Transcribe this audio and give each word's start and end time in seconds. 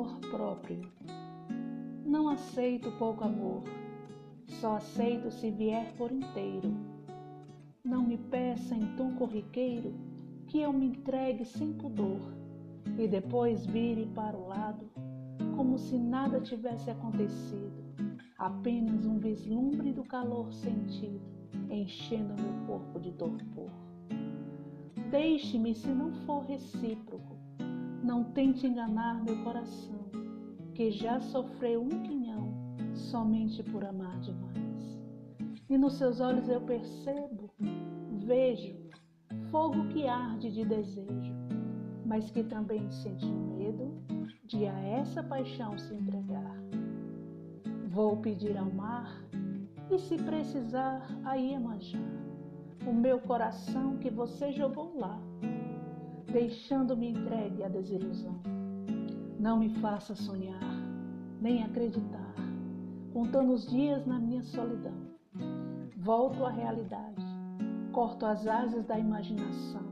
amor 0.00 0.18
próprio. 0.30 0.80
Não 2.06 2.28
aceito 2.28 2.90
pouco 2.92 3.22
amor, 3.22 3.62
só 4.46 4.76
aceito 4.76 5.30
se 5.30 5.50
vier 5.50 5.92
por 5.98 6.10
inteiro. 6.10 6.74
Não 7.84 8.02
me 8.02 8.16
peça 8.16 8.74
em 8.74 8.96
tom 8.96 9.14
corriqueiro 9.16 9.94
que 10.46 10.60
eu 10.60 10.72
me 10.72 10.86
entregue 10.86 11.44
sem 11.44 11.74
pudor 11.74 12.20
e 12.98 13.06
depois 13.06 13.66
vire 13.66 14.06
para 14.14 14.36
o 14.36 14.48
lado 14.48 14.90
como 15.54 15.78
se 15.78 15.98
nada 15.98 16.40
tivesse 16.40 16.90
acontecido, 16.90 17.84
apenas 18.38 19.04
um 19.04 19.18
vislumbre 19.18 19.92
do 19.92 20.02
calor 20.04 20.50
sentido 20.52 21.20
enchendo 21.70 22.34
meu 22.42 22.66
corpo 22.66 22.98
de 22.98 23.12
torpor. 23.12 23.70
Deixe-me 25.10 25.74
se 25.74 25.88
não 25.88 26.12
for 26.24 26.44
recíproco, 26.44 27.39
não 28.10 28.24
tente 28.24 28.66
enganar 28.66 29.22
meu 29.22 29.36
coração, 29.44 30.10
que 30.74 30.90
já 30.90 31.20
sofreu 31.20 31.80
um 31.80 32.02
quinhão 32.02 32.52
somente 32.92 33.62
por 33.62 33.84
amar 33.84 34.18
demais. 34.18 35.00
E 35.68 35.78
nos 35.78 35.92
seus 35.92 36.18
olhos 36.18 36.48
eu 36.48 36.60
percebo, 36.60 37.48
vejo 38.26 38.74
fogo 39.52 39.86
que 39.90 40.08
arde 40.08 40.50
de 40.50 40.64
desejo, 40.64 41.36
mas 42.04 42.28
que 42.32 42.42
também 42.42 42.90
sente 42.90 43.26
medo 43.26 44.02
de 44.44 44.66
a 44.66 44.76
essa 44.80 45.22
paixão 45.22 45.78
se 45.78 45.94
entregar. 45.94 46.56
Vou 47.90 48.16
pedir 48.16 48.58
ao 48.58 48.72
mar 48.72 49.22
e, 49.88 49.96
se 50.00 50.16
precisar, 50.16 51.06
a 51.24 51.34
Iemanjá, 51.36 52.00
o 52.84 52.92
meu 52.92 53.20
coração 53.20 53.98
que 53.98 54.10
você 54.10 54.50
jogou 54.50 54.98
lá, 54.98 55.16
deixando-me 56.30 57.10
entregue 57.10 57.64
à 57.64 57.68
desilusão. 57.68 58.40
Não 59.38 59.58
me 59.58 59.70
faça 59.80 60.14
sonhar, 60.14 60.60
nem 61.40 61.62
acreditar, 61.62 62.34
contando 63.12 63.52
os 63.52 63.68
dias 63.68 64.06
na 64.06 64.18
minha 64.18 64.42
solidão. 64.42 65.10
Volto 65.96 66.44
à 66.44 66.50
realidade, 66.50 67.24
corto 67.92 68.26
as 68.26 68.46
asas 68.46 68.84
da 68.84 68.98
imaginação. 68.98 69.82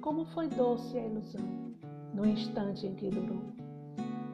Como 0.00 0.24
foi 0.26 0.48
doce 0.48 0.98
a 0.98 1.06
ilusão 1.06 1.72
no 2.12 2.26
instante 2.26 2.86
em 2.86 2.94
que 2.94 3.08
durou. 3.08 3.42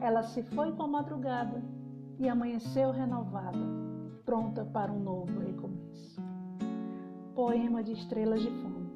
Ela 0.01 0.23
se 0.23 0.43
foi 0.43 0.71
com 0.73 0.83
a 0.83 0.87
madrugada 0.87 1.63
e 2.19 2.27
amanheceu 2.27 2.91
renovada, 2.91 3.59
pronta 4.25 4.65
para 4.65 4.91
um 4.91 4.99
novo 4.99 5.39
recomeço. 5.39 6.21
Poema 7.33 7.83
de 7.83 7.93
Estrelas 7.93 8.41
de 8.41 8.49
Fundo. 8.49 8.88